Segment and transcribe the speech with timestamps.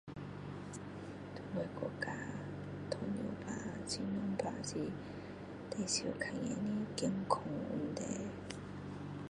[1.31, 2.07] 在我的国家，
[2.89, 4.03] 糖尿病，心
[4.35, 4.63] 藏病。
[4.63, 4.91] 是
[5.69, 7.39] 最常看见的健康
[7.69, 8.03] 问题。